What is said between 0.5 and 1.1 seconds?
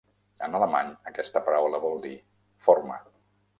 alemany,